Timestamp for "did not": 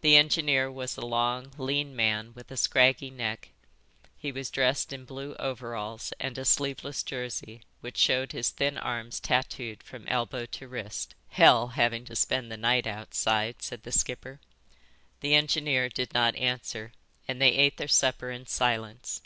15.90-16.36